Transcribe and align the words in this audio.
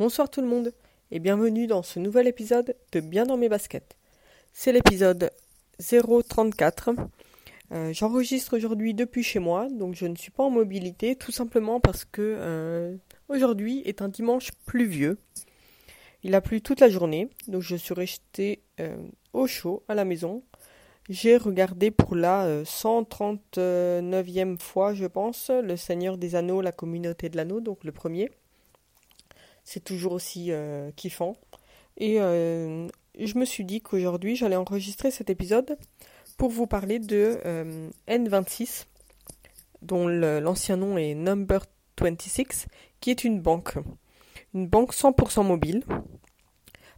Bonsoir 0.00 0.30
tout 0.30 0.40
le 0.40 0.46
monde 0.46 0.72
et 1.10 1.18
bienvenue 1.18 1.66
dans 1.66 1.82
ce 1.82 1.98
nouvel 1.98 2.26
épisode 2.26 2.74
de 2.92 3.00
Bien 3.00 3.26
dans 3.26 3.36
mes 3.36 3.50
baskets. 3.50 3.98
C'est 4.54 4.72
l'épisode 4.72 5.30
034. 5.78 6.92
Euh, 7.72 7.92
J'enregistre 7.92 8.56
aujourd'hui 8.56 8.94
depuis 8.94 9.22
chez 9.22 9.40
moi, 9.40 9.68
donc 9.68 9.94
je 9.94 10.06
ne 10.06 10.16
suis 10.16 10.30
pas 10.30 10.42
en 10.42 10.48
mobilité, 10.48 11.16
tout 11.16 11.32
simplement 11.32 11.80
parce 11.80 12.06
que 12.06 12.22
euh, 12.22 12.96
aujourd'hui 13.28 13.82
est 13.84 14.00
un 14.00 14.08
dimanche 14.08 14.52
pluvieux. 14.64 15.18
Il 16.22 16.34
a 16.34 16.40
plu 16.40 16.62
toute 16.62 16.80
la 16.80 16.88
journée, 16.88 17.28
donc 17.46 17.60
je 17.60 17.76
suis 17.76 17.92
restée 17.92 18.62
euh, 18.80 18.96
au 19.34 19.46
chaud 19.46 19.82
à 19.86 19.94
la 19.94 20.06
maison. 20.06 20.42
J'ai 21.10 21.36
regardé 21.36 21.90
pour 21.90 22.16
la 22.16 22.62
139e 22.62 24.58
fois, 24.58 24.94
je 24.94 25.04
pense, 25.04 25.50
Le 25.50 25.76
Seigneur 25.76 26.16
des 26.16 26.36
Anneaux, 26.36 26.62
la 26.62 26.72
communauté 26.72 27.28
de 27.28 27.36
l'anneau, 27.36 27.60
donc 27.60 27.84
le 27.84 27.92
premier 27.92 28.30
c'est 29.64 29.84
toujours 29.84 30.12
aussi 30.12 30.50
euh, 30.50 30.90
kiffant. 30.96 31.36
Et 31.96 32.20
euh, 32.20 32.88
je 33.18 33.38
me 33.38 33.44
suis 33.44 33.64
dit 33.64 33.80
qu'aujourd'hui, 33.80 34.36
j'allais 34.36 34.56
enregistrer 34.56 35.10
cet 35.10 35.30
épisode 35.30 35.76
pour 36.36 36.50
vous 36.50 36.66
parler 36.66 36.98
de 36.98 37.38
euh, 37.44 37.90
N26, 38.08 38.86
dont 39.82 40.08
l'ancien 40.08 40.76
nom 40.76 40.96
est 40.96 41.14
Number 41.14 41.64
26, 42.00 42.66
qui 43.00 43.10
est 43.10 43.24
une 43.24 43.40
banque. 43.40 43.74
Une 44.54 44.66
banque 44.66 44.94
100% 44.94 45.46
mobile, 45.46 45.84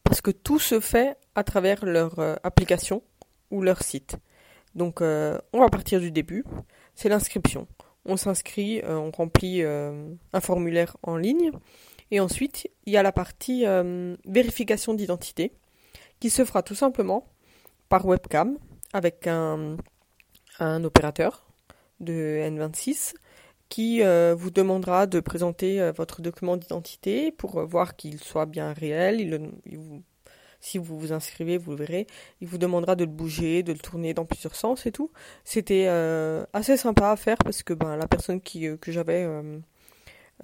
parce 0.05 0.21
que 0.21 0.31
tout 0.31 0.59
se 0.59 0.81
fait 0.81 1.17
à 1.35 1.45
travers 1.45 1.85
leur 1.85 2.19
application 2.45 3.03
ou 3.51 3.63
leur 3.63 3.83
site. 3.83 4.17
Donc 4.75 5.01
on 5.03 5.61
va 5.61 5.69
partir 5.69 6.01
du 6.01 6.11
début, 6.11 6.45
c'est 6.95 7.09
l'inscription. 7.09 7.67
On 8.07 8.17
s'inscrit, 8.17 8.81
on 8.87 9.11
remplit 9.11 9.63
un 9.63 10.41
formulaire 10.41 10.97
en 11.03 11.17
ligne 11.17 11.51
et 12.13 12.21
ensuite, 12.21 12.69
il 12.85 12.93
y 12.93 12.99
a 12.99 13.03
la 13.03 13.11
partie 13.11 13.67
euh, 13.67 14.17
vérification 14.27 14.93
d'identité 14.93 15.51
qui 16.21 16.29
se 16.29 16.45
fera 16.45 16.63
tout 16.63 16.75
simplement 16.75 17.27
par 17.89 18.05
webcam 18.05 18.59
avec 18.93 19.27
un, 19.27 19.79
opérateur 20.61 21.47
de 22.01 22.13
N26 22.13 23.15
qui 23.71 24.03
euh, 24.03 24.35
vous 24.37 24.51
demandera 24.51 25.07
de 25.07 25.21
présenter 25.21 25.81
euh, 25.81 25.91
votre 25.91 26.21
document 26.21 26.59
d'identité 26.59 27.33
pour 27.33 27.65
voir 27.65 27.97
qu'il 27.97 28.23
soit 28.23 28.45
bien 28.45 28.75
réel. 28.75 29.51
si 30.61 30.77
vous 30.77 30.99
vous 30.99 31.15
inscrivez, 31.15 31.57
vous 31.57 31.71
le 31.71 31.79
verrez. 31.79 32.07
Il 32.43 32.47
vous 32.47 32.59
demandera 32.59 32.95
de 32.95 33.05
le 33.05 33.11
bouger, 33.11 33.63
de 33.63 33.73
le 33.73 33.79
tourner 33.79 34.13
dans 34.13 34.27
plusieurs 34.27 34.55
sens 34.55 34.85
et 34.85 34.93
tout. 34.93 35.11
C'était 35.45 35.87
assez 36.53 36.77
sympa 36.77 37.11
à 37.11 37.17
faire 37.17 37.39
parce 37.39 37.63
que 37.63 37.73
ben, 37.73 37.97
la 37.97 38.07
personne 38.07 38.43
qui, 38.43 38.69
que 38.79 38.93
j'avais 38.93 39.27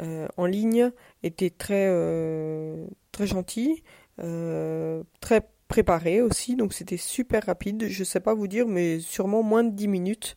en 0.00 0.46
ligne 0.46 0.90
était 1.22 1.50
très, 1.50 1.86
euh, 1.88 2.86
très 3.12 3.26
gentil, 3.26 3.82
euh, 4.20 5.02
très 5.20 5.48
préparé 5.68 6.22
aussi, 6.22 6.56
donc 6.56 6.72
c'était 6.72 6.96
super 6.96 7.44
rapide. 7.46 7.88
Je 7.88 8.04
sais 8.04 8.20
pas 8.20 8.34
vous 8.34 8.48
dire, 8.48 8.66
mais 8.66 9.00
sûrement 9.00 9.42
moins 9.42 9.64
de 9.64 9.70
10 9.70 9.88
minutes. 9.88 10.36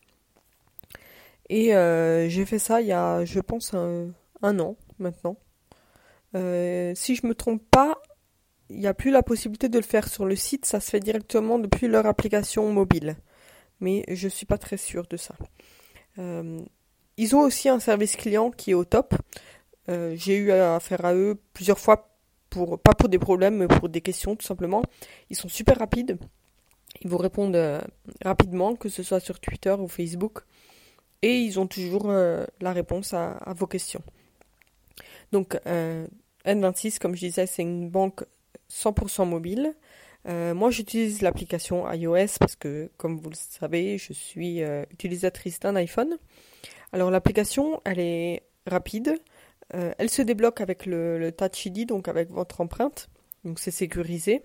Et 1.48 1.72
j'ai 2.28 2.46
fait 2.46 2.58
ça 2.58 2.80
il 2.80 2.86
y 2.86 2.92
a, 2.92 3.24
je 3.24 3.40
pense, 3.40 3.74
un, 3.74 4.12
an 4.42 4.76
maintenant. 4.98 5.36
si 6.34 7.14
je 7.14 7.26
me 7.26 7.34
trompe 7.34 7.62
pas, 7.70 8.00
il 8.70 8.78
n'y 8.78 8.86
a 8.86 8.94
plus 8.94 9.10
la 9.10 9.22
possibilité 9.22 9.68
de 9.68 9.78
le 9.78 9.84
faire 9.84 10.08
sur 10.08 10.24
le 10.24 10.34
site, 10.34 10.64
ça 10.64 10.80
se 10.80 10.90
fait 10.90 11.00
directement 11.00 11.58
depuis 11.58 11.88
leur 11.88 12.06
application 12.06 12.72
mobile. 12.72 13.16
Mais 13.80 14.04
je 14.08 14.26
ne 14.26 14.30
suis 14.30 14.46
pas 14.46 14.58
très 14.58 14.76
sûre 14.78 15.06
de 15.08 15.16
ça. 15.16 15.34
Ils 17.22 17.36
ont 17.36 17.40
aussi 17.40 17.68
un 17.68 17.78
service 17.78 18.16
client 18.16 18.50
qui 18.50 18.72
est 18.72 18.74
au 18.74 18.84
top. 18.84 19.14
Euh, 19.88 20.14
j'ai 20.16 20.36
eu 20.36 20.50
affaire 20.50 21.04
à 21.04 21.14
eux 21.14 21.38
plusieurs 21.54 21.78
fois, 21.78 22.16
pour, 22.50 22.80
pas 22.80 22.94
pour 22.94 23.08
des 23.08 23.20
problèmes, 23.20 23.58
mais 23.58 23.68
pour 23.68 23.88
des 23.88 24.00
questions 24.00 24.34
tout 24.34 24.44
simplement. 24.44 24.82
Ils 25.30 25.36
sont 25.36 25.48
super 25.48 25.78
rapides. 25.78 26.18
Ils 27.00 27.08
vous 27.08 27.18
répondent 27.18 27.54
euh, 27.54 27.80
rapidement, 28.24 28.74
que 28.74 28.88
ce 28.88 29.04
soit 29.04 29.20
sur 29.20 29.38
Twitter 29.38 29.70
ou 29.70 29.86
Facebook. 29.86 30.40
Et 31.22 31.38
ils 31.38 31.60
ont 31.60 31.68
toujours 31.68 32.10
euh, 32.10 32.44
la 32.60 32.72
réponse 32.72 33.14
à, 33.14 33.38
vos 33.54 33.68
questions. 33.68 34.02
Donc, 35.30 35.56
N26, 36.44 36.98
comme 36.98 37.14
je 37.14 37.20
disais, 37.20 37.46
c'est 37.46 37.62
une 37.62 37.88
banque 37.88 38.24
100% 38.68 39.28
mobile. 39.28 39.74
moi, 40.26 40.70
j'utilise 40.72 41.22
l'application 41.22 41.90
iOS 41.90 42.38
parce 42.40 42.56
que, 42.56 42.90
comme 42.96 43.20
vous 43.20 43.30
le 43.30 43.36
savez, 43.36 43.96
je 43.96 44.12
suis 44.12 44.60
utilisatrice 44.90 45.60
d'un 45.60 45.76
iPhone. 45.76 46.18
Alors, 46.92 47.10
l'application, 47.10 47.80
elle 47.84 48.00
est 48.00 48.42
rapide. 48.66 49.16
Euh, 49.74 49.92
elle 49.98 50.10
se 50.10 50.22
débloque 50.22 50.60
avec 50.60 50.86
le, 50.86 51.30
Touch 51.32 51.66
ID, 51.66 51.86
donc 51.86 52.08
avec 52.08 52.30
votre 52.30 52.60
empreinte. 52.60 53.08
Donc 53.44 53.58
c'est 53.58 53.70
sécurisé. 53.70 54.42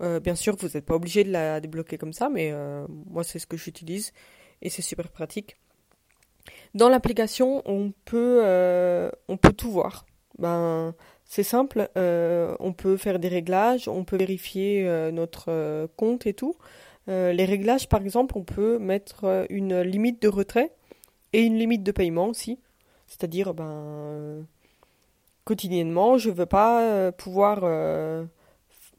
Euh, 0.00 0.20
bien 0.20 0.34
sûr, 0.34 0.56
vous 0.56 0.68
n'êtes 0.68 0.86
pas 0.86 0.94
obligé 0.94 1.24
de 1.24 1.30
la 1.30 1.60
débloquer 1.60 1.98
comme 1.98 2.12
ça, 2.12 2.28
mais 2.28 2.50
euh, 2.52 2.86
moi 2.88 3.24
c'est 3.24 3.38
ce 3.38 3.46
que 3.46 3.56
j'utilise 3.56 4.12
et 4.62 4.70
c'est 4.70 4.82
super 4.82 5.08
pratique. 5.08 5.56
Dans 6.74 6.88
l'application, 6.88 7.62
on 7.66 7.92
peut 8.04 8.42
tout 9.56 9.70
voir. 9.70 10.06
Ben 10.38 10.94
c'est 11.24 11.42
simple, 11.42 11.88
on 11.96 12.72
peut 12.72 12.96
faire 12.96 13.18
des 13.18 13.28
réglages, 13.28 13.88
on 13.88 14.04
peut 14.04 14.16
vérifier 14.16 14.84
notre 15.12 15.88
compte 15.96 16.26
et 16.26 16.34
tout. 16.34 16.56
les 17.08 17.44
réglages, 17.44 17.88
par 17.88 18.00
exemple, 18.00 18.38
on 18.38 18.44
peut 18.44 18.78
mettre 18.78 19.46
une 19.50 19.80
limite 19.80 20.22
de 20.22 20.28
retrait 20.28 20.72
et 21.32 21.42
une 21.42 21.56
limite 21.56 21.82
de 21.82 21.92
paiement 21.92 22.28
aussi. 22.28 22.58
C'est-à-dire, 23.06 23.54
ben, 23.54 24.44
quotidiennement, 25.44 26.18
je 26.18 26.30
ne 26.30 26.34
veux 26.34 26.46
pas 26.46 26.84
euh, 26.84 27.12
pouvoir 27.12 27.60
euh, 27.64 28.24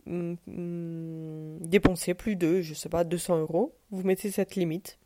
dépenser 0.05 2.13
plus 2.13 2.35
de, 2.35 2.61
je 2.61 2.73
sais 2.73 2.89
pas, 2.89 3.03
200 3.03 3.39
euros. 3.39 3.73
Vous 3.91 4.03
mettez 4.03 4.31
cette 4.31 4.55
limite. 4.55 4.97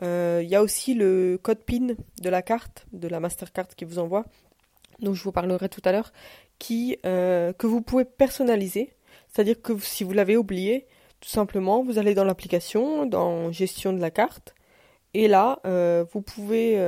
Il 0.00 0.06
euh, 0.06 0.42
y 0.42 0.54
a 0.54 0.62
aussi 0.62 0.94
le 0.94 1.38
code 1.42 1.58
PIN 1.58 1.94
de 2.22 2.30
la 2.30 2.40
carte, 2.40 2.86
de 2.92 3.08
la 3.08 3.20
Mastercard 3.20 3.68
qui 3.68 3.84
vous 3.84 3.98
envoie, 3.98 4.24
dont 5.00 5.12
je 5.12 5.22
vous 5.22 5.32
parlerai 5.32 5.68
tout 5.68 5.82
à 5.84 5.92
l'heure, 5.92 6.12
qui 6.58 6.96
que 7.02 7.66
vous 7.66 7.82
pouvez 7.82 8.04
personnaliser. 8.04 8.94
C'est-à-dire 9.28 9.60
que 9.60 9.76
si 9.78 10.04
vous 10.04 10.12
l'avez 10.12 10.36
oublié, 10.36 10.86
tout 11.20 11.28
simplement, 11.28 11.82
vous 11.82 11.98
allez 11.98 12.14
dans 12.14 12.24
l'application, 12.24 13.04
dans 13.04 13.52
gestion 13.52 13.92
de 13.92 14.00
la 14.00 14.10
carte, 14.10 14.54
et 15.14 15.28
là, 15.28 15.60
vous 16.12 16.22
pouvez 16.22 16.78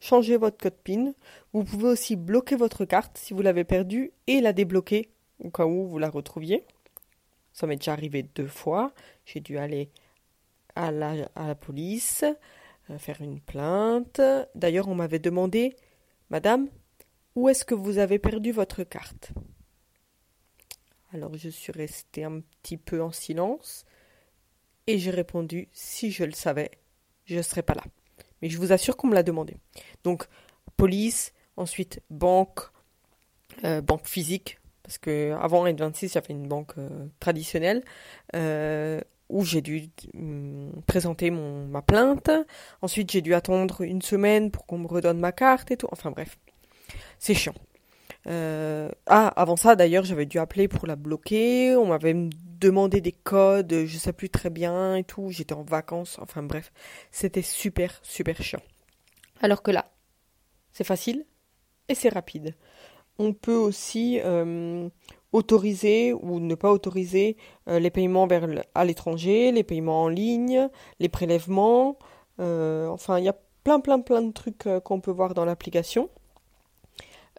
changer 0.00 0.36
votre 0.36 0.58
code 0.58 0.76
PIN. 0.84 1.14
Vous 1.52 1.64
pouvez 1.64 1.88
aussi 1.88 2.16
bloquer 2.16 2.56
votre 2.56 2.84
carte 2.84 3.16
si 3.16 3.32
vous 3.34 3.42
l'avez 3.42 3.64
perdue 3.64 4.12
et 4.26 4.40
la 4.40 4.52
débloquer 4.52 5.08
au 5.38 5.50
cas 5.50 5.66
où 5.66 5.86
vous 5.86 5.98
la 5.98 6.10
retrouviez. 6.10 6.66
Ça 7.52 7.66
m'est 7.66 7.76
déjà 7.76 7.92
arrivé 7.92 8.22
deux 8.22 8.46
fois. 8.46 8.92
J'ai 9.24 9.40
dû 9.40 9.58
aller 9.58 9.90
à 10.74 10.90
la, 10.90 11.28
à 11.36 11.46
la 11.46 11.54
police, 11.54 12.24
euh, 12.90 12.98
faire 12.98 13.20
une 13.20 13.40
plainte. 13.40 14.20
D'ailleurs, 14.54 14.88
on 14.88 14.94
m'avait 14.94 15.20
demandé, 15.20 15.76
Madame, 16.30 16.68
où 17.36 17.48
est-ce 17.48 17.64
que 17.64 17.74
vous 17.74 17.98
avez 17.98 18.18
perdu 18.18 18.52
votre 18.52 18.82
carte? 18.82 19.32
Alors 21.12 21.36
je 21.36 21.48
suis 21.48 21.70
restée 21.70 22.24
un 22.24 22.40
petit 22.40 22.76
peu 22.76 23.00
en 23.00 23.12
silence 23.12 23.84
et 24.88 24.98
j'ai 24.98 25.12
répondu, 25.12 25.68
si 25.72 26.10
je 26.10 26.24
le 26.24 26.32
savais, 26.32 26.72
je 27.24 27.36
ne 27.36 27.42
serais 27.42 27.62
pas 27.62 27.74
là. 27.74 27.82
Mais 28.42 28.48
je 28.48 28.58
vous 28.58 28.72
assure 28.72 28.96
qu'on 28.96 29.08
me 29.08 29.14
l'a 29.14 29.22
demandé. 29.22 29.56
Donc, 30.02 30.26
police, 30.76 31.32
ensuite 31.56 32.00
banque, 32.10 32.60
euh, 33.64 33.80
banque 33.80 34.06
physique, 34.06 34.58
parce 34.82 34.98
que 34.98 35.32
avant 35.40 35.66
N26, 35.66 36.12
j'avais 36.12 36.34
une 36.34 36.46
banque 36.46 36.76
euh, 36.78 37.06
traditionnelle, 37.20 37.82
euh, 38.34 39.00
où 39.30 39.44
j'ai 39.44 39.62
dû 39.62 39.88
mm, 40.12 40.82
présenter 40.86 41.30
mon, 41.30 41.66
ma 41.66 41.82
plainte. 41.82 42.30
Ensuite, 42.82 43.10
j'ai 43.10 43.22
dû 43.22 43.34
attendre 43.34 43.80
une 43.80 44.02
semaine 44.02 44.50
pour 44.50 44.66
qu'on 44.66 44.78
me 44.78 44.86
redonne 44.86 45.18
ma 45.18 45.32
carte 45.32 45.70
et 45.70 45.76
tout. 45.76 45.88
Enfin 45.90 46.10
bref, 46.10 46.38
c'est 47.18 47.34
chiant. 47.34 47.54
Ah, 48.26 49.28
avant 49.36 49.56
ça, 49.56 49.76
d'ailleurs, 49.76 50.04
j'avais 50.04 50.26
dû 50.26 50.38
appeler 50.38 50.68
pour 50.68 50.86
la 50.86 50.96
bloquer. 50.96 51.76
On 51.76 51.86
m'avait 51.86 52.14
demandé 52.60 53.00
des 53.00 53.12
codes, 53.12 53.84
je 53.84 53.98
sais 53.98 54.12
plus 54.12 54.30
très 54.30 54.50
bien 54.50 54.96
et 54.96 55.04
tout. 55.04 55.30
J'étais 55.30 55.54
en 55.54 55.62
vacances. 55.62 56.18
Enfin 56.20 56.42
bref, 56.42 56.72
c'était 57.10 57.42
super, 57.42 58.00
super 58.02 58.42
chiant. 58.42 58.62
Alors 59.40 59.62
que 59.62 59.70
là, 59.70 59.90
c'est 60.72 60.84
facile 60.84 61.26
et 61.88 61.94
c'est 61.94 62.08
rapide. 62.08 62.54
On 63.18 63.32
peut 63.32 63.54
aussi 63.54 64.20
euh, 64.24 64.88
autoriser 65.32 66.12
ou 66.12 66.40
ne 66.40 66.54
pas 66.54 66.72
autoriser 66.72 67.36
euh, 67.68 67.78
les 67.78 67.90
paiements 67.90 68.26
vers 68.26 68.48
à 68.74 68.84
l'étranger, 68.84 69.52
les 69.52 69.62
paiements 69.62 70.04
en 70.04 70.08
ligne, 70.08 70.68
les 70.98 71.08
prélèvements. 71.08 71.98
Euh, 72.40 72.88
enfin, 72.88 73.18
il 73.18 73.24
y 73.24 73.28
a 73.28 73.36
plein, 73.62 73.80
plein, 73.80 74.00
plein 74.00 74.22
de 74.22 74.32
trucs 74.32 74.66
qu'on 74.84 75.00
peut 75.00 75.12
voir 75.12 75.34
dans 75.34 75.44
l'application. 75.44 76.10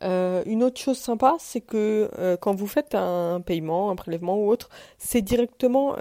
Une 0.01 0.63
autre 0.63 0.79
chose 0.79 0.97
sympa, 0.97 1.35
c'est 1.39 1.61
que 1.61 2.37
quand 2.41 2.55
vous 2.55 2.67
faites 2.67 2.95
un 2.95 3.41
paiement, 3.41 3.91
un 3.91 3.95
prélèvement 3.95 4.37
ou 4.37 4.49
autre, 4.49 4.69
c'est 4.97 5.21
directement 5.21 5.95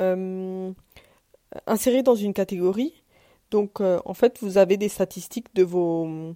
inséré 1.66 2.02
dans 2.02 2.16
une 2.16 2.32
catégorie. 2.34 3.02
Donc, 3.50 3.80
en 3.80 4.14
fait, 4.14 4.38
vous 4.40 4.58
avez 4.58 4.76
des 4.76 4.88
statistiques 4.88 5.54
de 5.54 5.62
vos, 5.62 6.34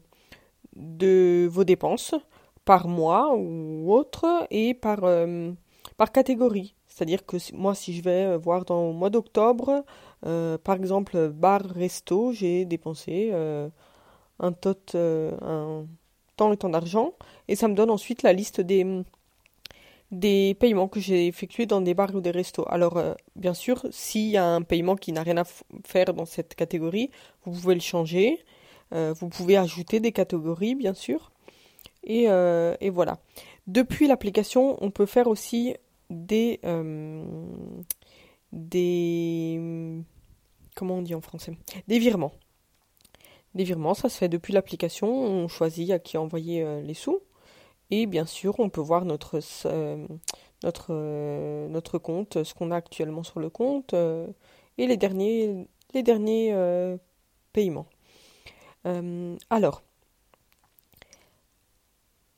de 0.77 1.49
vos 1.51 1.65
dépenses. 1.65 2.15
par 2.69 2.87
mois 2.87 3.35
ou 3.35 3.91
autre 3.95 4.47
et 4.51 4.75
par, 4.75 5.01
par 5.97 6.13
catégorie. 6.13 6.75
C'est-à-dire 6.87 7.25
que 7.25 7.39
moi, 7.55 7.75
si 7.75 7.95
je 7.95 8.03
vais 8.03 8.37
voir 8.37 8.67
dans 8.67 8.89
le 8.89 8.93
mois 8.93 9.09
d'octobre, 9.09 9.85
par 10.21 10.77
exemple, 10.77 11.31
bar, 11.31 11.63
resto, 11.63 12.33
j'ai 12.33 12.67
dépensé 12.67 13.33
un 14.39 14.53
tot, 14.53 14.95
un 14.95 15.87
temps 16.39 16.53
et 16.55 16.57
temps 16.57 16.73
d'argent, 16.77 17.09
et 17.49 17.57
ça 17.61 17.67
me 17.69 17.75
donne 17.75 17.91
ensuite 17.91 18.23
la 18.23 18.33
liste 18.33 18.61
des, 18.73 18.85
des 20.11 20.57
paiements 20.61 20.89
que 20.89 21.01
j'ai 21.07 21.27
effectués 21.33 21.67
dans 21.67 21.83
des 21.83 21.95
bars 21.95 22.15
ou 22.15 22.21
des 22.21 22.35
restos. 22.41 22.67
Alors, 22.69 22.97
euh, 22.97 23.15
bien 23.37 23.55
sûr, 23.55 23.77
s'il 23.91 24.31
y 24.31 24.39
a 24.39 24.47
un 24.59 24.63
paiement 24.63 24.97
qui 24.97 25.13
n'a 25.13 25.23
rien 25.23 25.39
à 25.39 25.45
faire 25.85 26.15
dans 26.15 26.27
cette 26.27 26.55
catégorie, 26.55 27.11
vous 27.45 27.53
pouvez 27.61 27.75
le 27.75 27.87
changer. 27.93 28.27
Euh, 28.95 29.13
vous 29.19 29.29
pouvez 29.29 29.57
ajouter 29.59 30.01
des 30.01 30.13
catégories, 30.13 30.75
bien 30.75 30.95
sûr. 30.95 31.31
Et, 32.05 32.25
euh, 32.29 32.75
et 32.81 32.91
voilà. 32.91 33.19
Depuis 33.67 34.07
l'application, 34.07 34.63
on 34.81 34.91
peut 34.91 35.07
faire 35.07 35.27
aussi 35.27 35.75
des 36.09 36.59
des 38.51 39.61
comment 40.75 40.97
on 40.99 41.03
dit 41.03 41.15
en 41.15 41.21
français? 41.21 41.53
Des 41.87 41.99
virements. 41.99 42.33
Des 43.55 43.65
virements, 43.65 43.95
ça 43.95 44.09
se 44.09 44.19
fait 44.19 44.29
depuis 44.29 44.53
l'application. 44.53 45.09
On 45.09 45.49
choisit 45.49 45.91
à 45.91 45.99
qui 45.99 46.17
envoyer 46.17 46.83
les 46.83 46.95
sous. 46.95 47.21
Et 47.91 48.07
bien 48.07 48.27
sûr, 48.27 48.59
on 48.59 48.69
peut 48.69 48.81
voir 48.81 49.05
notre, 49.05 49.41
euh, 49.67 50.07
euh, 50.91 51.99
compte, 52.03 52.43
ce 52.45 52.55
qu'on 52.55 52.71
a 52.71 52.77
actuellement 52.77 53.23
sur 53.23 53.41
le 53.41 53.49
compte 53.49 53.95
euh, 53.95 54.27
et 54.77 54.87
les 54.87 54.97
derniers, 54.97 55.67
les 55.95 56.03
derniers 56.03 56.55
paiements. 57.53 57.87
alors, 59.51 59.83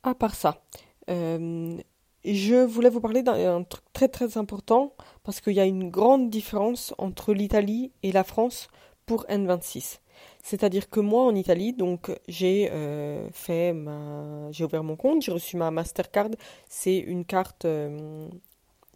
à 0.02 0.14
part 0.14 0.34
ça, 0.34 0.62
je 1.08 2.64
voulais 2.64 2.90
vous 2.90 3.00
parler 3.00 3.22
d'un 3.22 3.62
truc 3.64 3.84
très 3.92 4.08
très 4.08 4.38
important 4.38 4.94
parce 5.24 5.40
qu'il 5.40 5.54
y 5.54 5.60
a 5.60 5.64
une 5.66 5.90
grande 5.90 6.30
différence 6.30 6.94
entre 6.98 7.34
l'Italie 7.34 7.92
et 8.02 8.12
la 8.12 8.24
France 8.24 8.68
pour 9.04 9.24
N26. 9.26 9.98
C'est-à-dire 10.42 10.88
que 10.88 11.00
moi, 11.00 11.24
en 11.24 11.34
Italie, 11.34 11.72
donc 11.72 12.10
j'ai 12.26 12.70
euh, 12.72 13.28
fait 13.32 13.72
ma, 13.72 14.50
j'ai 14.52 14.64
ouvert 14.64 14.82
mon 14.82 14.96
compte, 14.96 15.22
j'ai 15.22 15.32
reçu 15.32 15.56
ma 15.56 15.70
Mastercard. 15.70 16.30
C'est 16.68 16.98
une 16.98 17.24
carte 17.24 17.66
euh, 17.66 18.28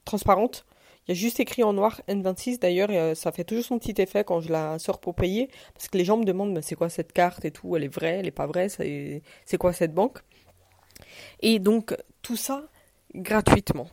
transparente. 0.05 0.65
Il 1.07 1.11
y 1.11 1.13
a 1.13 1.21
juste 1.21 1.39
écrit 1.41 1.63
en 1.63 1.75
noir 1.75 2.01
N26 2.09 2.61
d'ailleurs, 2.61 2.89
euh, 2.91 3.15
ça 3.15 3.31
fait 3.31 3.45
toujours 3.45 3.65
son 3.65 3.79
petit 3.79 4.01
effet 4.01 4.25
quand 4.25 4.41
je 4.41 4.51
la 4.51 4.79
sors 4.79 5.01
pour 5.01 5.15
payer, 5.15 5.51
parce 5.75 5.89
que 5.89 5.99
les 5.99 6.05
gens 6.05 6.17
me 6.17 6.25
demandent, 6.25 6.59
c'est 6.63 6.77
quoi 6.77 6.89
cette 6.89 7.13
carte 7.13 7.45
et 7.45 7.51
tout, 7.51 7.77
elle 7.77 7.85
est 7.85 7.95
vraie, 7.95 8.21
elle 8.21 8.27
est 8.27 8.31
pas 8.31 8.47
vraie, 8.47 8.71
c'est 8.71 9.59
quoi 9.59 9.75
cette 9.75 9.93
banque? 9.93 10.21
Et 11.41 11.59
donc 11.59 11.95
tout 12.23 12.37
ça 12.37 12.65
gratuitement. 13.15 13.87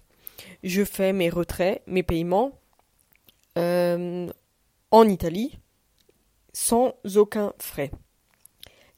Je 0.64 0.86
fais 0.86 1.12
mes 1.12 1.30
retraits, 1.30 1.82
mes 1.86 2.02
paiements 2.02 2.54
en 3.58 5.08
Italie, 5.10 5.60
sans 6.54 6.96
aucun 7.16 7.54
frais. 7.60 7.92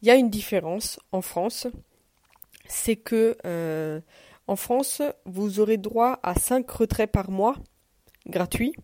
Il 0.01 0.07
y 0.07 0.11
a 0.11 0.15
une 0.15 0.29
différence 0.29 0.99
en 1.11 1.21
France, 1.21 1.67
c'est 2.67 2.95
que 2.95 3.37
euh, 3.45 4.01
en 4.47 4.55
France, 4.55 5.01
vous 5.25 5.59
aurez 5.59 5.77
droit 5.77 6.19
à 6.23 6.35
5 6.35 6.69
retraits 6.69 7.11
par 7.11 7.31
mois 7.31 7.55
gratuits 8.27 8.75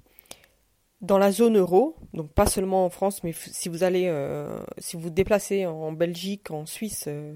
dans 1.01 1.17
la 1.17 1.31
zone 1.31 1.57
euro, 1.57 1.95
donc 2.13 2.31
pas 2.33 2.45
seulement 2.45 2.85
en 2.85 2.89
France, 2.89 3.23
mais 3.23 3.33
si 3.33 3.69
vous 3.69 3.83
allez, 3.83 4.07
euh, 4.07 4.59
si 4.77 4.97
vous, 4.97 5.09
déplacez 5.09 5.65
en 5.65 5.91
Belgique, 5.91 6.51
en 6.51 6.65
Suisse, 6.65 7.05
euh, 7.07 7.33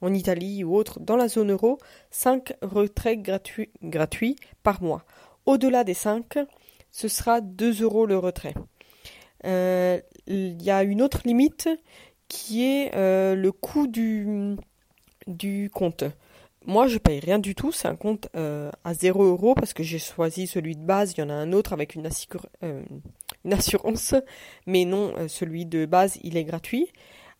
en 0.00 0.12
Italie 0.12 0.64
ou 0.64 0.74
autre, 0.74 0.98
dans 1.00 1.16
la 1.16 1.28
zone 1.28 1.52
euro, 1.52 1.78
5 2.10 2.54
retraits 2.62 3.22
gratuits, 3.22 3.70
gratuits 3.82 4.36
par 4.62 4.82
mois. 4.82 5.04
Au-delà 5.46 5.84
des 5.84 5.94
5, 5.94 6.38
ce 6.90 7.08
sera 7.08 7.40
2 7.40 7.82
euros 7.82 8.06
le 8.06 8.18
retrait. 8.18 8.54
Euh, 9.44 10.00
il 10.26 10.62
y 10.62 10.70
a 10.70 10.82
une 10.82 11.02
autre 11.02 11.22
limite 11.24 11.68
qui 12.28 12.64
est 12.64 12.94
euh, 12.94 13.34
le 13.34 13.52
coût 13.52 13.86
du, 13.86 14.56
du 15.26 15.70
compte. 15.72 16.04
Moi, 16.66 16.86
je 16.86 16.96
paye 16.98 17.20
rien 17.20 17.38
du 17.38 17.54
tout. 17.54 17.72
C'est 17.72 17.88
un 17.88 17.96
compte 17.96 18.28
euh, 18.36 18.70
à 18.84 18.94
0 18.94 19.22
euros 19.22 19.54
parce 19.54 19.74
que 19.74 19.82
j'ai 19.82 19.98
choisi 19.98 20.46
celui 20.46 20.76
de 20.76 20.82
base. 20.82 21.12
Il 21.12 21.20
y 21.20 21.22
en 21.22 21.30
a 21.30 21.34
un 21.34 21.52
autre 21.52 21.72
avec 21.74 21.94
une, 21.94 22.08
une 23.44 23.52
assurance, 23.52 24.14
mais 24.66 24.84
non, 24.84 25.12
celui 25.28 25.66
de 25.66 25.84
base, 25.84 26.18
il 26.22 26.36
est 26.36 26.44
gratuit. 26.44 26.88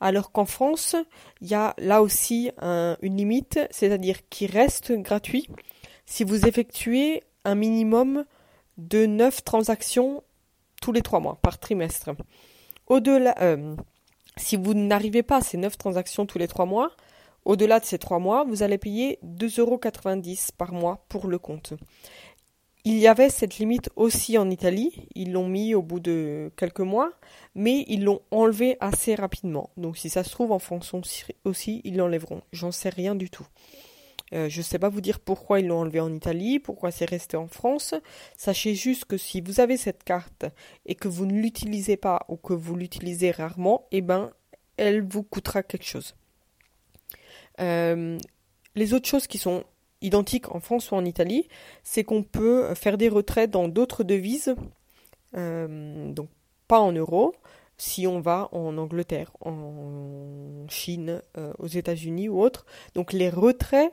Alors 0.00 0.32
qu'en 0.32 0.44
France, 0.44 0.96
il 1.40 1.48
y 1.48 1.54
a 1.54 1.74
là 1.78 2.02
aussi 2.02 2.50
une 2.60 3.16
limite, 3.16 3.60
c'est-à-dire 3.70 4.28
qu'il 4.28 4.50
reste 4.50 4.92
gratuit 4.92 5.48
si 6.04 6.24
vous 6.24 6.46
effectuez 6.46 7.22
un 7.44 7.54
minimum 7.54 8.24
de 8.76 9.06
9 9.06 9.44
transactions 9.44 10.22
tous 10.84 10.92
les 10.92 11.00
trois 11.00 11.18
mois, 11.18 11.38
par 11.40 11.58
trimestre. 11.58 12.10
Au-delà, 12.88 13.34
euh, 13.40 13.74
si 14.36 14.56
vous 14.56 14.74
n'arrivez 14.74 15.22
pas 15.22 15.38
à 15.38 15.40
ces 15.40 15.56
9 15.56 15.78
transactions 15.78 16.26
tous 16.26 16.36
les 16.36 16.46
trois 16.46 16.66
mois, 16.66 16.90
au-delà 17.46 17.80
de 17.80 17.86
ces 17.86 17.96
trois 17.96 18.18
mois, 18.18 18.44
vous 18.44 18.62
allez 18.62 18.76
payer 18.76 19.18
2,90 19.24 19.60
euros 19.60 19.80
par 20.58 20.72
mois 20.72 21.06
pour 21.08 21.26
le 21.26 21.38
compte. 21.38 21.72
Il 22.84 22.98
y 22.98 23.06
avait 23.06 23.30
cette 23.30 23.56
limite 23.56 23.88
aussi 23.96 24.36
en 24.36 24.50
Italie, 24.50 25.08
ils 25.14 25.32
l'ont 25.32 25.48
mis 25.48 25.74
au 25.74 25.80
bout 25.80 26.00
de 26.00 26.52
quelques 26.54 26.80
mois, 26.80 27.12
mais 27.54 27.86
ils 27.88 28.04
l'ont 28.04 28.20
enlevé 28.30 28.76
assez 28.80 29.14
rapidement. 29.14 29.70
Donc 29.78 29.96
si 29.96 30.10
ça 30.10 30.22
se 30.22 30.28
trouve 30.28 30.52
en 30.52 30.58
fonction 30.58 31.00
aussi, 31.44 31.80
ils 31.84 31.96
l'enlèveront. 31.96 32.42
J'en 32.52 32.72
sais 32.72 32.90
rien 32.90 33.14
du 33.14 33.30
tout. 33.30 33.46
Euh, 34.32 34.48
je 34.48 34.58
ne 34.58 34.62
sais 34.62 34.78
pas 34.78 34.88
vous 34.88 35.00
dire 35.00 35.20
pourquoi 35.20 35.60
ils 35.60 35.66
l'ont 35.66 35.80
enlevé 35.80 36.00
en 36.00 36.12
Italie, 36.12 36.58
pourquoi 36.58 36.90
c'est 36.90 37.04
resté 37.04 37.36
en 37.36 37.46
France. 37.46 37.94
Sachez 38.36 38.74
juste 38.74 39.04
que 39.04 39.18
si 39.18 39.40
vous 39.40 39.60
avez 39.60 39.76
cette 39.76 40.02
carte 40.02 40.46
et 40.86 40.94
que 40.94 41.08
vous 41.08 41.26
ne 41.26 41.34
l'utilisez 41.40 41.96
pas 41.96 42.24
ou 42.28 42.36
que 42.36 42.54
vous 42.54 42.74
l'utilisez 42.74 43.30
rarement, 43.30 43.86
eh 43.92 44.00
ben, 44.00 44.30
elle 44.76 45.02
vous 45.02 45.22
coûtera 45.22 45.62
quelque 45.62 45.84
chose. 45.84 46.16
Euh, 47.60 48.18
les 48.74 48.94
autres 48.94 49.08
choses 49.08 49.26
qui 49.26 49.38
sont 49.38 49.64
identiques 50.00 50.52
en 50.54 50.60
France 50.60 50.90
ou 50.90 50.94
en 50.94 51.04
Italie, 51.04 51.48
c'est 51.82 52.02
qu'on 52.02 52.22
peut 52.22 52.74
faire 52.74 52.98
des 52.98 53.08
retraits 53.08 53.50
dans 53.50 53.68
d'autres 53.68 54.04
devises, 54.04 54.54
euh, 55.36 56.12
donc 56.12 56.28
pas 56.66 56.80
en 56.80 56.92
euros, 56.92 57.34
si 57.76 58.06
on 58.06 58.20
va 58.20 58.48
en 58.52 58.78
Angleterre, 58.78 59.30
en 59.40 60.66
Chine, 60.68 61.20
aux 61.58 61.66
États-Unis 61.66 62.28
ou 62.28 62.40
autre. 62.40 62.64
Donc 62.94 63.12
les 63.12 63.28
retraits 63.28 63.92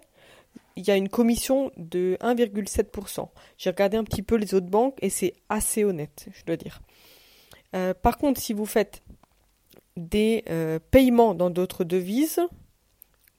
il 0.75 0.88
y 0.88 0.91
a 0.91 0.95
une 0.95 1.09
commission 1.09 1.71
de 1.77 2.18
1,7%. 2.21 3.27
J'ai 3.57 3.69
regardé 3.69 3.97
un 3.97 4.04
petit 4.04 4.23
peu 4.23 4.35
les 4.35 4.54
autres 4.54 4.68
banques 4.68 4.97
et 5.01 5.09
c'est 5.09 5.33
assez 5.49 5.83
honnête, 5.83 6.28
je 6.33 6.44
dois 6.45 6.57
dire. 6.57 6.81
Euh, 7.75 7.94
par 7.94 8.18
contre, 8.18 8.40
si 8.40 8.54
vous 8.54 8.66
faites 8.66 9.01
des 9.97 10.44
euh, 10.49 10.80
paiements 10.92 11.33
dans 11.33 11.49
d'autres 11.49 11.83
devises, 11.83 12.40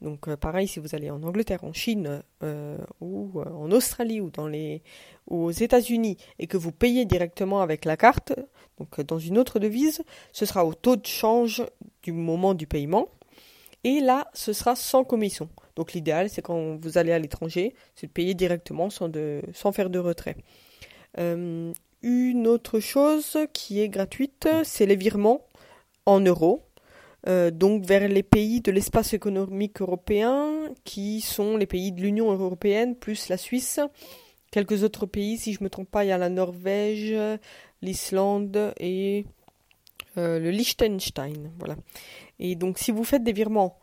donc 0.00 0.28
euh, 0.28 0.36
pareil 0.36 0.66
si 0.66 0.80
vous 0.80 0.94
allez 0.94 1.10
en 1.10 1.22
Angleterre, 1.22 1.64
en 1.64 1.72
Chine 1.72 2.22
ou 3.00 3.40
en 3.40 3.70
Australie 3.70 4.20
ou 4.20 4.30
dans 4.30 4.48
les 4.48 4.82
ou 5.28 5.44
aux 5.44 5.50
États-Unis 5.50 6.16
et 6.38 6.46
que 6.46 6.56
vous 6.56 6.72
payez 6.72 7.04
directement 7.04 7.60
avec 7.60 7.84
la 7.84 7.96
carte, 7.96 8.34
donc 8.78 9.00
dans 9.00 9.18
une 9.18 9.38
autre 9.38 9.58
devise, 9.58 10.02
ce 10.32 10.44
sera 10.44 10.64
au 10.64 10.74
taux 10.74 10.96
de 10.96 11.06
change 11.06 11.64
du 12.02 12.12
moment 12.12 12.54
du 12.54 12.66
paiement. 12.66 13.08
Et 13.84 14.00
là, 14.00 14.28
ce 14.32 14.52
sera 14.52 14.76
sans 14.76 15.04
commission. 15.04 15.48
Donc 15.76 15.92
l'idéal, 15.92 16.30
c'est 16.30 16.42
quand 16.42 16.76
vous 16.80 16.98
allez 16.98 17.12
à 17.12 17.18
l'étranger, 17.18 17.74
c'est 17.96 18.06
de 18.06 18.12
payer 18.12 18.34
directement 18.34 18.90
sans, 18.90 19.10
faire 19.72 19.90
de 19.90 19.98
retrait. 19.98 20.36
Euh, 21.18 21.72
une 22.02 22.46
autre 22.46 22.80
chose 22.80 23.38
qui 23.52 23.80
est 23.80 23.88
gratuite, 23.88 24.48
c'est 24.64 24.86
les 24.86 24.96
virements 24.96 25.46
en 26.06 26.20
euros. 26.20 26.62
Euh, 27.28 27.52
donc 27.52 27.84
vers 27.84 28.08
les 28.08 28.24
pays 28.24 28.60
de 28.60 28.72
l'espace 28.72 29.14
économique 29.14 29.80
européen, 29.80 30.52
qui 30.84 31.20
sont 31.20 31.56
les 31.56 31.66
pays 31.66 31.92
de 31.92 32.00
l'Union 32.00 32.32
européenne, 32.32 32.96
plus 32.96 33.28
la 33.28 33.36
Suisse. 33.36 33.80
Quelques 34.50 34.82
autres 34.82 35.06
pays, 35.06 35.38
si 35.38 35.52
je 35.52 35.60
ne 35.60 35.64
me 35.64 35.70
trompe 35.70 35.90
pas, 35.90 36.04
il 36.04 36.08
y 36.08 36.12
a 36.12 36.18
la 36.18 36.28
Norvège, 36.28 37.14
l'Islande 37.80 38.74
et 38.78 39.24
euh, 40.18 40.38
le 40.38 40.50
Liechtenstein. 40.50 41.50
Voilà. 41.58 41.76
Et 42.38 42.54
donc 42.54 42.78
si 42.78 42.90
vous 42.90 43.04
faites 43.04 43.24
des 43.24 43.32
virements 43.32 43.78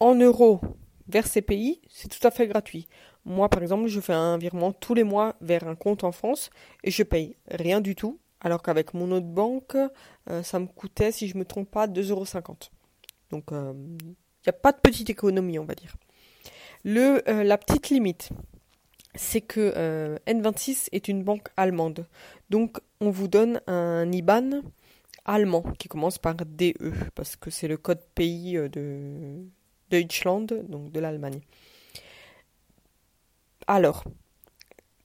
en 0.00 0.14
euros 0.14 0.60
vers 1.08 1.26
ces 1.26 1.42
pays, 1.42 1.80
c'est 1.88 2.08
tout 2.08 2.26
à 2.26 2.30
fait 2.30 2.46
gratuit. 2.46 2.86
Moi, 3.24 3.48
par 3.48 3.62
exemple, 3.62 3.88
je 3.88 4.00
fais 4.00 4.12
un 4.12 4.38
virement 4.38 4.72
tous 4.72 4.94
les 4.94 5.04
mois 5.04 5.36
vers 5.40 5.66
un 5.66 5.74
compte 5.74 6.04
en 6.04 6.12
France 6.12 6.50
et 6.84 6.90
je 6.90 7.02
paye 7.02 7.36
rien 7.50 7.80
du 7.80 7.94
tout, 7.94 8.18
alors 8.40 8.62
qu'avec 8.62 8.94
mon 8.94 9.10
autre 9.12 9.26
banque, 9.26 9.76
euh, 10.30 10.42
ça 10.42 10.58
me 10.58 10.66
coûtait, 10.66 11.12
si 11.12 11.28
je 11.28 11.34
ne 11.34 11.40
me 11.40 11.44
trompe 11.44 11.70
pas, 11.70 11.86
2,50 11.86 12.10
euros. 12.10 12.24
Donc, 13.30 13.44
il 13.50 13.56
euh, 13.56 13.72
n'y 13.72 14.48
a 14.48 14.52
pas 14.52 14.72
de 14.72 14.78
petite 14.78 15.10
économie, 15.10 15.58
on 15.58 15.64
va 15.64 15.74
dire. 15.74 15.94
La 16.84 17.58
petite 17.58 17.90
limite, 17.90 18.30
c'est 19.14 19.40
que 19.40 20.18
N26 20.26 20.88
est 20.92 21.08
une 21.08 21.24
banque 21.24 21.48
allemande. 21.56 22.06
Donc, 22.48 22.78
on 23.00 23.10
vous 23.10 23.28
donne 23.28 23.60
un 23.66 24.10
IBAN 24.10 24.62
allemand 25.28 25.62
qui 25.78 25.88
commence 25.88 26.18
par 26.18 26.34
DE, 26.34 26.74
parce 27.14 27.36
que 27.36 27.50
c'est 27.50 27.68
le 27.68 27.76
code 27.76 28.02
pays 28.14 28.54
de, 28.54 29.44
Deutschland, 29.90 30.46
donc 30.68 30.90
de 30.90 31.00
l'Allemagne. 31.00 31.40
alors, 33.66 34.04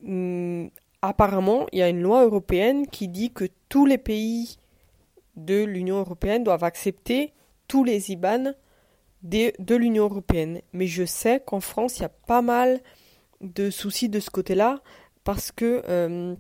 hum, 0.04 0.70
apparemment, 1.02 1.68
il 1.72 1.80
y 1.80 1.82
a 1.82 1.90
une 1.90 2.02
loi 2.02 2.24
européenne 2.24 2.88
qui 2.88 3.08
dit 3.08 3.32
que 3.32 3.46
tous 3.70 3.86
les 3.86 3.98
pays 3.98 4.58
de 5.36 5.64
l'Union 5.64 5.98
européenne 6.00 6.44
doivent 6.44 6.64
accepter 6.64 7.34
tous 7.68 7.84
les 7.84 8.12
IBAN 8.12 8.54
de, 9.24 9.52
de 9.60 9.76
l'Union 9.76 10.06
européenne. 10.06 10.62
Mais 10.74 10.88
je 10.88 11.06
sais 11.06 11.42
qu'en 11.46 11.60
France, 11.60 11.98
il 11.98 12.04
y 12.04 12.06
a 12.06 12.10
pas 12.10 12.42
mal 12.42 12.82
de 13.42 13.70
soucis 13.70 14.10
de 14.10 14.20
ce 14.20 14.30
côté-là 14.30 14.82
parce 15.24 15.52
que 15.52 15.84
euh, 15.88 16.36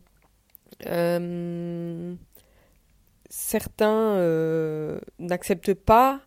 euh, 0.87 2.15
certains 3.33 4.17
euh, 4.17 4.99
n'acceptent 5.17 5.73
pas 5.73 6.21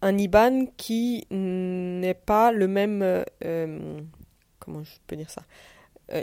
un 0.00 0.18
IBAN 0.18 0.66
qui 0.76 1.24
n'est 1.30 2.14
pas 2.14 2.50
le 2.50 2.66
même... 2.66 3.24
comment 4.58 4.82
je 4.82 4.90
peux 5.06 5.14
dire 5.14 5.30
ça 5.30 5.42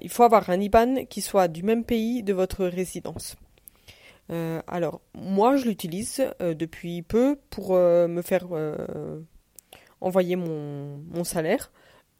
Il 0.01 0.09
faut 0.09 0.23
avoir 0.23 0.49
un 0.49 0.59
IBAN 0.59 1.05
qui 1.05 1.21
soit 1.21 1.47
du 1.47 1.63
même 1.63 1.85
pays 1.85 2.21
de 2.21 2.33
votre 2.33 2.65
résidence. 2.65 3.37
alors, 4.67 4.99
moi, 5.13 5.55
je 5.55 5.65
l'utilise 5.65 6.27
depuis 6.41 7.01
peu 7.01 7.37
pour 7.49 7.75
me 7.75 8.21
faire 8.21 8.47
envoyer 10.01 10.35
mon 10.35 11.23
salaire. 11.23 11.71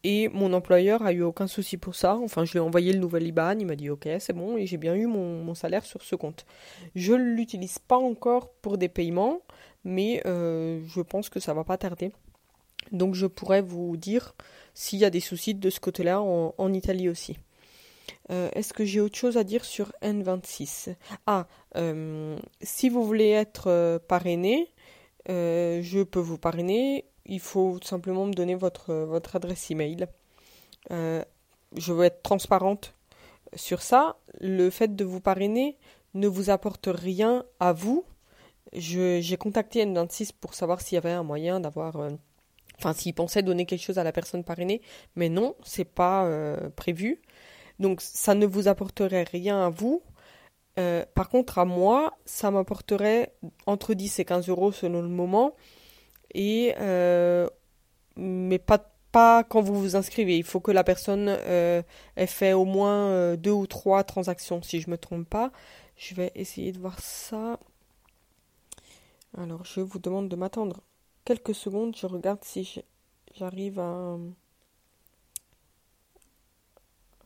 Et 0.02 0.28
mon 0.28 0.52
employeur 0.54 1.02
a 1.02 1.12
eu 1.12 1.22
aucun 1.22 1.46
souci 1.46 1.76
pour 1.76 1.94
ça. 1.94 2.16
Enfin, 2.16 2.44
je 2.44 2.52
lui 2.52 2.58
ai 2.58 2.62
envoyé 2.62 2.92
le 2.92 2.98
nouvel 2.98 3.26
IBAN, 3.26 3.58
il 3.58 3.66
m'a 3.66 3.76
dit 3.76 3.90
ok, 3.90 4.08
c'est 4.18 4.32
bon, 4.32 4.56
et 4.56 4.66
j'ai 4.66 4.78
bien 4.78 4.94
eu 4.94 5.06
mon, 5.06 5.54
salaire 5.54 5.84
sur 5.84 6.02
ce 6.02 6.14
compte. 6.16 6.46
Je 6.94 7.12
ne 7.12 7.34
l'utilise 7.34 7.78
pas 7.78 7.98
encore 7.98 8.50
pour 8.62 8.78
des 8.78 8.88
paiements, 8.88 9.42
mais 9.84 10.22
euh, 10.26 10.80
je 10.86 11.00
pense 11.02 11.28
que 11.28 11.38
ça 11.38 11.52
va 11.52 11.64
pas 11.64 11.76
tarder. 11.76 12.12
Donc 12.92 13.14
je 13.14 13.26
pourrais 13.26 13.60
vous 13.60 13.96
dire 13.98 14.34
s'il 14.72 14.98
y 15.00 15.04
a 15.04 15.10
des 15.10 15.20
soucis 15.20 15.54
de 15.54 15.68
ce 15.68 15.80
côté-là 15.80 16.22
en, 16.22 16.72
Italie 16.72 17.10
aussi. 17.10 17.36
Euh, 18.30 18.48
est-ce 18.54 18.72
que 18.72 18.84
j'ai 18.84 19.00
autre 19.00 19.16
chose 19.16 19.36
à 19.36 19.44
dire 19.44 19.64
sur 19.64 19.92
N26 20.02 20.94
Ah, 21.26 21.46
euh, 21.76 22.38
si 22.62 22.88
vous 22.88 23.04
voulez 23.04 23.28
être 23.28 23.98
parrainé, 24.08 24.68
je 25.28 26.02
peux 26.02 26.20
vous 26.20 26.38
parrainer 26.38 27.04
il 27.30 27.40
faut 27.40 27.78
simplement 27.82 28.26
me 28.26 28.32
donner 28.32 28.56
votre, 28.56 28.92
votre 28.92 29.36
adresse 29.36 29.70
email. 29.70 30.06
Euh, 30.90 31.24
je 31.76 31.92
veux 31.92 32.04
être 32.04 32.22
transparente 32.22 32.94
sur 33.54 33.80
ça. 33.82 34.16
Le 34.40 34.68
fait 34.68 34.94
de 34.96 35.04
vous 35.04 35.20
parrainer 35.20 35.78
ne 36.14 36.26
vous 36.26 36.50
apporte 36.50 36.88
rien 36.92 37.44
à 37.60 37.72
vous. 37.72 38.04
J'ai 38.72 39.36
contacté 39.38 39.84
N26 39.84 40.32
pour 40.38 40.54
savoir 40.54 40.80
s'il 40.80 40.96
y 40.96 40.98
avait 40.98 41.12
un 41.12 41.22
moyen 41.22 41.60
d'avoir. 41.60 41.96
Euh, 41.96 42.10
enfin, 42.78 42.92
s'ils 42.92 43.14
pensaient 43.14 43.42
donner 43.42 43.64
quelque 43.64 43.82
chose 43.82 43.98
à 43.98 44.04
la 44.04 44.12
personne 44.12 44.42
parrainée, 44.42 44.82
mais 45.14 45.28
non, 45.28 45.54
c'est 45.64 45.84
pas 45.84 46.24
euh, 46.24 46.68
prévu. 46.70 47.22
Donc, 47.78 48.00
ça 48.00 48.34
ne 48.34 48.44
vous 48.44 48.66
apporterait 48.66 49.22
rien 49.22 49.64
à 49.64 49.70
vous. 49.70 50.02
par 51.14 51.28
contre, 51.28 51.58
à 51.58 51.64
moi, 51.64 52.16
ça 52.24 52.50
m'apporterait 52.50 53.34
entre 53.66 53.94
10 53.94 54.18
et 54.18 54.24
15 54.24 54.48
euros 54.48 54.72
selon 54.72 55.02
le 55.02 55.08
moment 55.08 55.54
et 56.34 56.74
euh, 56.78 57.48
mais 58.16 58.58
pas 58.58 58.90
pas 59.12 59.44
quand 59.44 59.60
vous 59.60 59.74
vous 59.74 59.96
inscrivez. 59.96 60.36
Il 60.38 60.44
faut 60.44 60.60
que 60.60 60.70
la 60.70 60.84
personne 60.84 61.26
euh, 61.28 61.82
ait 62.16 62.26
fait 62.26 62.52
au 62.52 62.64
moins 62.64 63.08
euh, 63.08 63.36
deux 63.36 63.50
ou 63.50 63.66
trois 63.66 64.04
transactions, 64.04 64.62
si 64.62 64.80
je 64.80 64.90
me 64.90 64.98
trompe 64.98 65.28
pas. 65.28 65.52
Je 65.96 66.14
vais 66.14 66.32
essayer 66.34 66.72
de 66.72 66.78
voir 66.78 66.98
ça. 67.00 67.58
Alors, 69.36 69.64
je 69.64 69.80
vous 69.80 69.98
demande 69.98 70.28
de 70.28 70.36
m'attendre 70.36 70.80
quelques 71.24 71.54
secondes. 71.54 71.96
Je 71.96 72.06
regarde 72.06 72.40
si 72.42 72.82
j'arrive 73.34 73.78
à, 73.78 74.16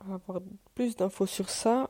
à, 0.00 0.14
avoir 0.14 0.40
plus 0.74 0.96
d'infos 0.96 1.26
sur 1.26 1.50
ça. 1.50 1.88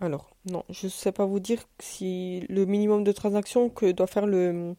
Alors, 0.00 0.30
non, 0.44 0.64
je 0.70 0.86
ne 0.86 0.90
sais 0.90 1.10
pas 1.10 1.26
vous 1.26 1.40
dire 1.40 1.64
si 1.80 2.46
le 2.48 2.64
minimum 2.66 3.02
de 3.02 3.10
transactions 3.12 3.68
que 3.68 3.90
doit 3.90 4.06
faire 4.06 4.26
le 4.26 4.76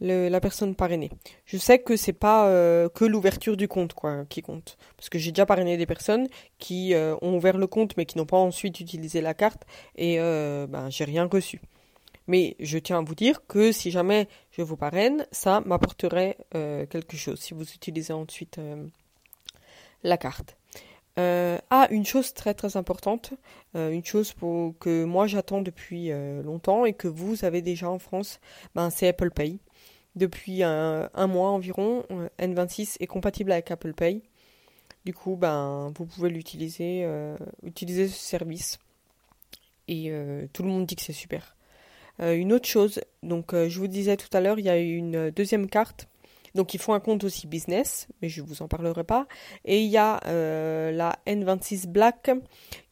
la 0.00 0.40
personne 0.40 0.74
parrainée. 0.74 1.10
Je 1.46 1.56
sais 1.56 1.78
que 1.78 1.96
c'est 1.96 2.12
pas 2.12 2.48
euh, 2.48 2.88
que 2.88 3.04
l'ouverture 3.04 3.56
du 3.56 3.68
compte 3.68 3.94
quoi 3.94 4.24
qui 4.26 4.42
compte 4.42 4.76
parce 4.96 5.08
que 5.08 5.18
j'ai 5.18 5.32
déjà 5.32 5.46
parrainé 5.46 5.76
des 5.76 5.86
personnes 5.86 6.28
qui 6.58 6.94
euh, 6.94 7.16
ont 7.22 7.36
ouvert 7.36 7.56
le 7.56 7.66
compte 7.66 7.96
mais 7.96 8.04
qui 8.04 8.18
n'ont 8.18 8.26
pas 8.26 8.36
ensuite 8.36 8.80
utilisé 8.80 9.20
la 9.20 9.34
carte 9.34 9.62
et 9.96 10.20
euh, 10.20 10.66
ben 10.66 10.90
j'ai 10.90 11.04
rien 11.04 11.26
reçu. 11.26 11.60
Mais 12.26 12.56
je 12.58 12.78
tiens 12.78 12.98
à 12.98 13.02
vous 13.02 13.14
dire 13.14 13.46
que 13.46 13.70
si 13.72 13.90
jamais 13.90 14.28
je 14.50 14.62
vous 14.62 14.76
parraine, 14.76 15.26
ça 15.30 15.60
m'apporterait 15.64 16.36
quelque 16.50 17.16
chose 17.16 17.38
si 17.38 17.54
vous 17.54 17.62
utilisez 17.62 18.12
ensuite 18.12 18.58
la 20.02 20.16
carte. 20.16 20.56
ah, 21.16 21.86
une 21.90 22.04
chose 22.04 22.34
très 22.34 22.52
très 22.52 22.76
importante, 22.76 23.32
une 23.76 24.04
chose 24.04 24.32
pour, 24.32 24.76
que 24.80 25.04
moi 25.04 25.28
j'attends 25.28 25.62
depuis 25.62 26.10
longtemps 26.42 26.84
et 26.84 26.94
que 26.94 27.06
vous 27.06 27.44
avez 27.44 27.62
déjà 27.62 27.88
en 27.88 28.00
France, 28.00 28.40
ben, 28.74 28.90
c'est 28.90 29.06
Apple 29.06 29.30
Pay 29.30 29.60
depuis 30.16 30.62
un, 30.62 31.26
mois 31.28 31.50
environ. 31.50 32.04
Euh, 32.10 32.28
N26 32.40 32.96
est 33.00 33.06
compatible 33.06 33.52
avec 33.52 33.70
Apple 33.70 33.92
Pay. 33.92 34.22
Du 35.04 35.14
coup, 35.14 35.36
ben, 35.36 35.92
vous 35.96 36.06
pouvez 36.06 36.30
l'utiliser, 36.30 37.02
euh, 37.04 37.36
utiliser 37.62 38.08
ce 38.08 38.18
service. 38.18 38.78
Et 39.86 40.06
euh, 40.10 40.46
tout 40.52 40.64
le 40.64 40.68
monde 40.68 40.86
dit 40.86 40.96
que 40.96 41.02
c'est 41.02 41.12
super. 41.12 41.54
une 42.18 42.52
autre 42.52 42.66
chose, 42.66 43.00
donc 43.22 43.54
je 43.54 43.78
vous 43.78 43.86
disais 43.86 44.16
tout 44.16 44.34
à 44.34 44.40
l'heure, 44.40 44.58
il 44.58 44.64
y 44.64 44.70
a 44.70 44.78
une 44.78 45.30
deuxième 45.30 45.68
carte. 45.68 46.08
Donc 46.54 46.72
il 46.72 46.80
faut 46.80 46.94
un 46.94 47.00
compte 47.00 47.22
aussi 47.22 47.46
business, 47.46 48.08
mais 48.22 48.30
je 48.30 48.40
ne 48.40 48.46
vous 48.46 48.62
en 48.62 48.68
parlerai 48.68 49.04
pas. 49.04 49.28
Et 49.66 49.82
il 49.82 49.90
y 49.90 49.98
a 49.98 50.18
la 50.24 51.14
N26 51.26 51.86
Black 51.86 52.30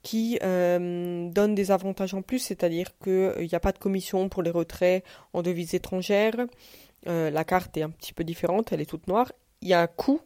qui 0.02 0.38
donne 0.38 1.54
des 1.54 1.70
avantages 1.70 2.12
en 2.12 2.20
plus, 2.20 2.38
c'est-à-dire 2.38 2.96
qu'il 3.02 3.48
n'y 3.50 3.54
a 3.54 3.60
pas 3.60 3.72
de 3.72 3.78
commission 3.78 4.28
pour 4.28 4.42
les 4.42 4.50
retraits 4.50 5.02
en 5.32 5.42
devises 5.42 5.74
étrangères. 5.74 6.46
Euh, 7.06 7.30
la 7.30 7.44
carte 7.44 7.76
est 7.76 7.82
un 7.82 7.90
petit 7.90 8.12
peu 8.12 8.24
différente, 8.24 8.72
elle 8.72 8.80
est 8.80 8.86
toute 8.86 9.08
noire. 9.08 9.32
Il 9.60 9.68
y 9.68 9.74
a 9.74 9.80
un 9.80 9.86
coût, 9.86 10.20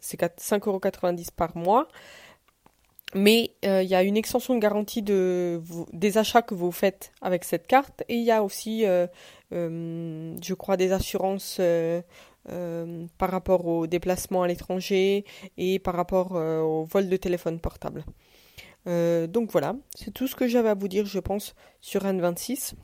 c'est 0.00 0.20
5,90€ 0.20 1.30
par 1.34 1.56
mois. 1.56 1.88
Mais 3.14 3.52
euh, 3.64 3.82
il 3.82 3.88
y 3.88 3.94
a 3.94 4.02
une 4.02 4.18
extension 4.18 4.54
de 4.54 4.60
garantie 4.60 5.00
de 5.00 5.62
des 5.94 6.18
achats 6.18 6.42
que 6.42 6.54
vous 6.54 6.70
faites 6.70 7.10
avec 7.22 7.44
cette 7.44 7.66
carte. 7.66 8.04
Et 8.08 8.16
il 8.16 8.24
y 8.24 8.30
a 8.30 8.42
aussi, 8.42 8.84
euh, 8.84 9.06
je 9.50 10.54
crois, 10.54 10.76
des 10.76 10.92
assurances 10.92 11.60
par 13.18 13.30
rapport 13.30 13.66
aux 13.66 13.86
déplacements 13.86 14.42
à 14.42 14.48
l'étranger 14.48 15.24
et 15.56 15.78
par 15.78 15.94
rapport 15.94 16.32
au 16.32 16.84
vol 16.84 17.08
de 17.08 17.16
téléphone 17.16 17.60
portable. 17.60 18.04
donc 18.86 19.50
voilà, 19.52 19.74
c'est 19.94 20.12
tout 20.12 20.26
ce 20.26 20.34
que 20.36 20.46
j'avais 20.46 20.70
à 20.70 20.74
vous 20.74 20.88
dire, 20.88 21.06
je 21.06 21.20
pense, 21.20 21.54
sur 21.80 22.02
N26. 22.04 22.74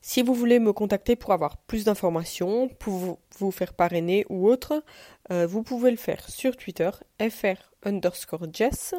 Si 0.00 0.22
vous 0.22 0.34
voulez 0.34 0.58
me 0.58 0.72
contacter 0.72 1.16
pour 1.16 1.32
avoir 1.32 1.56
plus 1.56 1.84
d'informations, 1.84 2.68
pour 2.68 3.18
vous 3.38 3.50
faire 3.50 3.74
parrainer 3.74 4.24
ou 4.28 4.48
autre, 4.48 4.82
euh, 5.30 5.46
vous 5.46 5.62
pouvez 5.62 5.90
le 5.90 5.96
faire 5.96 6.28
sur 6.28 6.56
Twitter, 6.56 6.90
fr 7.30 7.56
underscore 7.84 8.46
jess, 8.52 8.94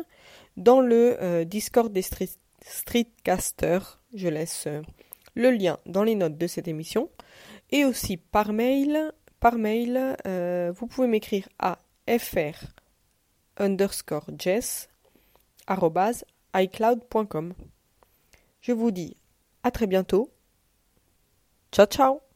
dans 0.58 0.82
le 0.82 1.18
euh, 1.22 1.44
Discord 1.46 1.92
des 1.92 2.06
Streetcasters. 2.62 4.00
Je 4.14 4.28
laisse 4.28 4.66
euh, 4.68 4.82
le 5.36 5.52
lien 5.52 5.80
dans 5.86 6.04
les 6.04 6.16
notes 6.16 6.38
de 6.38 6.48
cette 6.48 6.68
émission. 6.68 7.10
Et 7.72 7.86
aussi 7.86 8.18
par 8.18 8.52
mail, 8.52 9.14
par 9.40 9.56
mail, 9.56 10.18
vous 10.76 10.88
pouvez 10.88 11.08
m'écrire 11.08 11.48
à 11.60 11.78
fr 12.18 12.66
underscore 13.58 14.26
jess 14.38 14.90
icloud.com. 16.56 17.54
Je 18.62 18.72
vous 18.72 18.92
dis 18.92 19.16
à 19.64 19.72
très 19.72 19.88
bientôt 19.88 20.32
Ciao 21.72 21.86
ciao 21.86 22.29